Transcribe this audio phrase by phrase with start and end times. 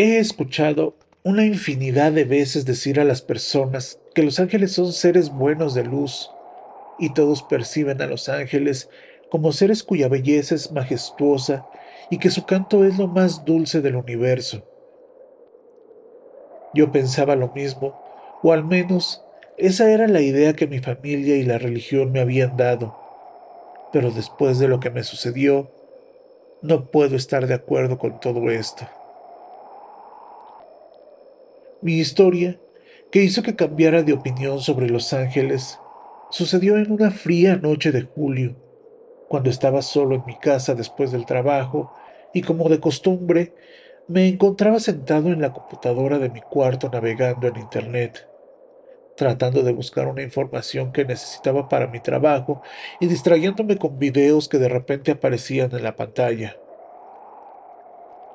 [0.00, 0.94] He escuchado
[1.24, 5.82] una infinidad de veces decir a las personas que los ángeles son seres buenos de
[5.82, 6.30] luz,
[7.00, 8.88] y todos perciben a los ángeles
[9.28, 11.66] como seres cuya belleza es majestuosa
[12.10, 14.62] y que su canto es lo más dulce del universo.
[16.74, 18.00] Yo pensaba lo mismo,
[18.44, 19.24] o al menos
[19.56, 22.96] esa era la idea que mi familia y la religión me habían dado.
[23.92, 25.72] Pero después de lo que me sucedió,
[26.62, 28.86] no puedo estar de acuerdo con todo esto.
[31.80, 32.58] Mi historia,
[33.12, 35.78] que hizo que cambiara de opinión sobre Los Ángeles,
[36.28, 38.56] sucedió en una fría noche de julio,
[39.28, 41.94] cuando estaba solo en mi casa después del trabajo
[42.34, 43.54] y como de costumbre,
[44.08, 48.26] me encontraba sentado en la computadora de mi cuarto navegando en Internet,
[49.16, 52.60] tratando de buscar una información que necesitaba para mi trabajo
[52.98, 56.56] y distrayéndome con videos que de repente aparecían en la pantalla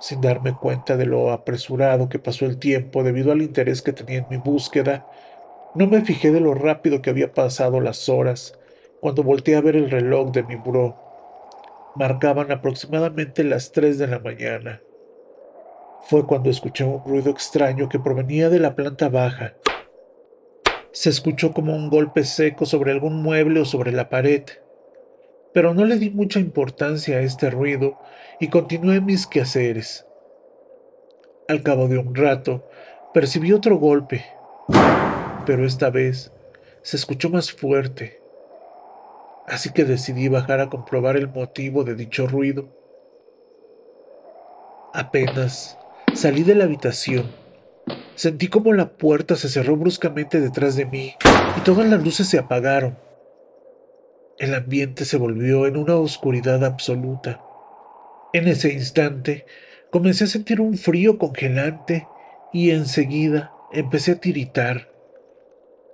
[0.04, 4.18] sin darme cuenta de lo apresurado que pasó el tiempo debido al interés que tenía
[4.18, 5.08] en mi búsqueda,
[5.76, 8.60] no me fijé de lo rápido que había pasado las horas
[9.00, 10.98] cuando volteé a ver el reloj de mi buró.
[11.96, 14.82] Marcaban aproximadamente las tres de la mañana.
[16.02, 19.54] Fue cuando escuché un ruido extraño que provenía de la planta baja.
[20.92, 24.44] Se escuchó como un golpe seco sobre algún mueble o sobre la pared
[25.54, 28.00] pero no le di mucha importancia a este ruido
[28.40, 30.06] y continué mis quehaceres.
[31.48, 32.68] Al cabo de un rato,
[33.14, 34.26] percibí otro golpe,
[35.46, 36.32] pero esta vez
[36.82, 38.20] se escuchó más fuerte,
[39.48, 42.68] así que decidí bajar a comprobar el motivo de dicho ruido.
[44.94, 45.78] Apenas
[46.14, 47.32] salí de la habitación,
[48.16, 51.14] sentí como la puerta se cerró bruscamente detrás de mí
[51.58, 53.03] y todas las luces se apagaron.
[54.40, 57.44] El ambiente se volvió en una oscuridad absoluta.
[58.34, 59.46] En ese instante
[59.92, 62.08] comencé a sentir un frío congelante
[62.52, 64.92] y enseguida empecé a tiritar.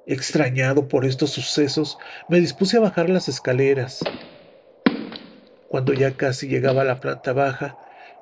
[0.07, 1.97] Extrañado por estos sucesos,
[2.29, 3.99] me dispuse a bajar las escaleras.
[5.67, 7.77] Cuando ya casi llegaba a la planta baja,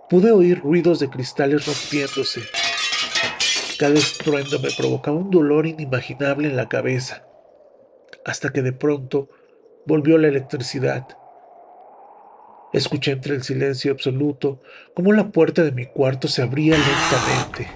[0.10, 2.42] pude oír ruidos de cristales rompiéndose.
[3.78, 7.24] Cada estruendo me provocaba un dolor inimaginable en la cabeza,
[8.26, 9.30] hasta que de pronto
[9.88, 11.08] volvió la electricidad.
[12.74, 14.62] Escuché entre el silencio absoluto
[14.94, 17.68] cómo la puerta de mi cuarto se abría lentamente.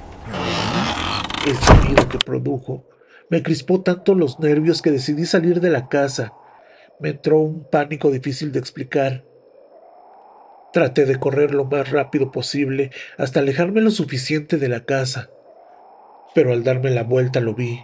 [1.48, 2.86] El sonido que produjo
[3.30, 6.34] me crispó tanto los nervios que decidí salir de la casa.
[7.00, 9.24] Me entró un pánico difícil de explicar.
[10.74, 15.30] Traté de correr lo más rápido posible hasta alejarme lo suficiente de la casa,
[16.36, 17.84] pero al darme la vuelta lo vi.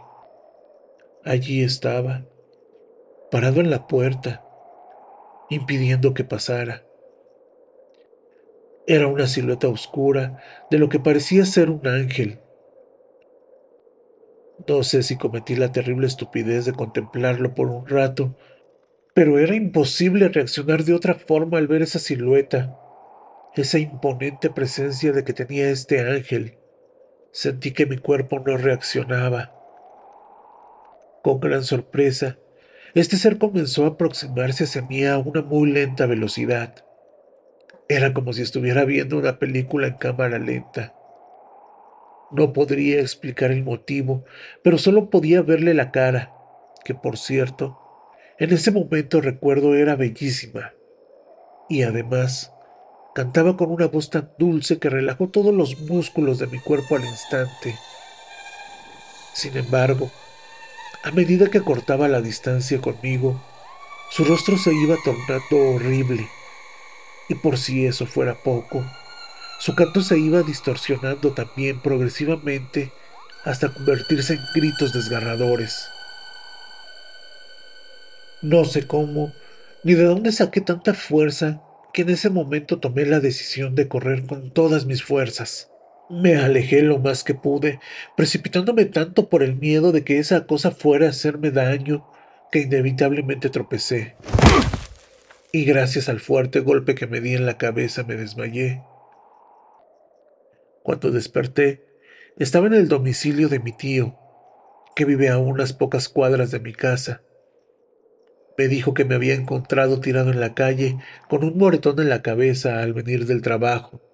[1.23, 2.25] Allí estaba,
[3.31, 4.43] parado en la puerta,
[5.49, 6.83] impidiendo que pasara.
[8.85, 12.39] Era una silueta oscura de lo que parecía ser un ángel.
[14.67, 18.35] No sé si cometí la terrible estupidez de contemplarlo por un rato,
[19.13, 22.79] pero era imposible reaccionar de otra forma al ver esa silueta,
[23.55, 26.57] esa imponente presencia de que tenía este ángel.
[27.31, 29.53] Sentí que mi cuerpo no reaccionaba.
[31.23, 32.37] Con gran sorpresa,
[32.99, 36.83] este ser comenzó a aproximarse hacia mí a una muy lenta velocidad.
[37.89, 40.93] Era como si estuviera viendo una película en cámara lenta.
[42.31, 44.25] No podría explicar el motivo,
[44.63, 46.33] pero solo podía verle la cara,
[46.83, 47.79] que por cierto,
[48.39, 50.73] en ese momento recuerdo era bellísima.
[51.69, 52.53] Y además,
[53.15, 57.05] cantaba con una voz tan dulce que relajó todos los músculos de mi cuerpo al
[57.05, 57.75] instante.
[59.33, 60.11] Sin embargo,
[61.03, 63.41] a medida que cortaba la distancia conmigo,
[64.09, 66.27] su rostro se iba tornando horrible.
[67.29, 68.83] Y por si eso fuera poco,
[69.59, 72.91] su canto se iba distorsionando también progresivamente
[73.43, 75.87] hasta convertirse en gritos desgarradores.
[78.41, 79.33] No sé cómo,
[79.83, 81.61] ni de dónde saqué tanta fuerza
[81.93, 85.69] que en ese momento tomé la decisión de correr con todas mis fuerzas.
[86.09, 87.81] Me alejé lo más que pude,
[88.15, 92.09] precipitándome tanto por el miedo de que esa cosa fuera a hacerme daño,
[92.49, 94.15] que inevitablemente tropecé.
[95.51, 98.83] Y gracias al fuerte golpe que me di en la cabeza me desmayé.
[100.81, 101.83] Cuando desperté,
[102.37, 104.17] estaba en el domicilio de mi tío,
[104.95, 107.21] que vive a unas pocas cuadras de mi casa.
[108.57, 112.21] Me dijo que me había encontrado tirado en la calle con un moretón en la
[112.21, 114.06] cabeza al venir del trabajo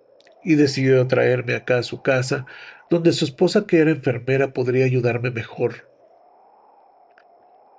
[0.43, 2.45] y decidió traerme acá a su casa,
[2.89, 5.89] donde su esposa, que era enfermera, podría ayudarme mejor.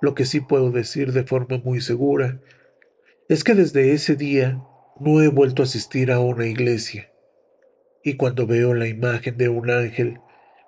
[0.01, 2.39] Lo que sí puedo decir de forma muy segura
[3.29, 4.61] es que desde ese día
[4.99, 7.11] no he vuelto a asistir a una iglesia,
[8.03, 10.19] y cuando veo la imagen de un ángel,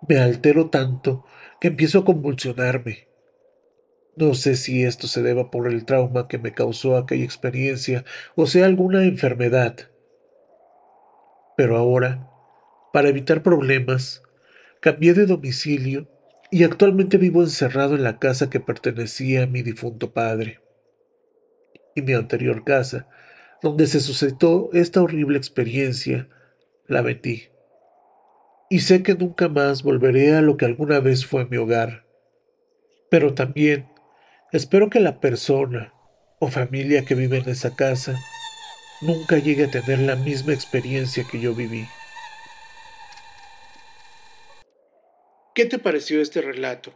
[0.07, 1.25] me altero tanto
[1.59, 3.07] que empiezo a convulsionarme.
[4.15, 8.03] No sé si esto se deba por el trauma que me causó aquella experiencia
[8.35, 9.91] o sea alguna enfermedad.
[11.57, 12.31] Pero ahora,
[12.93, 14.23] para evitar problemas,
[14.79, 16.07] cambié de domicilio
[16.49, 20.61] y actualmente vivo encerrado en la casa que pertenecía a mi difunto padre.
[21.95, 23.09] Y mi anterior casa,
[23.61, 26.29] donde se sucedió esta horrible experiencia,
[26.85, 27.49] la vendí.
[28.69, 32.05] Y sé que nunca más volveré a lo que alguna vez fue mi hogar.
[33.09, 33.89] Pero también
[34.53, 35.93] Espero que la persona
[36.39, 38.17] o familia que vive en esa casa
[39.01, 41.87] nunca llegue a tener la misma experiencia que yo viví.
[45.53, 46.95] ¿Qué te pareció este relato?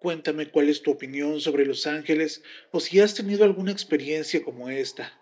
[0.00, 4.68] Cuéntame cuál es tu opinión sobre Los Ángeles o si has tenido alguna experiencia como
[4.68, 5.12] esta.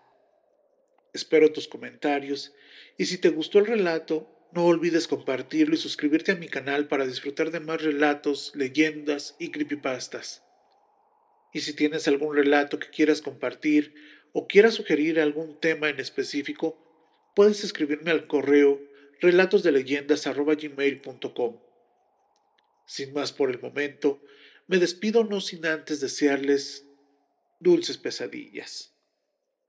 [1.13, 2.53] Espero tus comentarios
[2.97, 7.05] y si te gustó el relato, no olvides compartirlo y suscribirte a mi canal para
[7.05, 10.43] disfrutar de más relatos, leyendas y creepypastas.
[11.53, 13.93] Y si tienes algún relato que quieras compartir
[14.33, 16.77] o quieras sugerir algún tema en específico,
[17.35, 18.79] puedes escribirme al correo
[19.19, 21.59] relatosdeleyendas.gmail.com.
[22.85, 24.21] Sin más por el momento,
[24.67, 26.85] me despido no sin antes desearles
[27.59, 28.93] dulces pesadillas.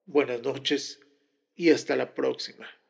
[0.07, 1.01] Buenas noches
[1.55, 2.82] y hasta la próxima.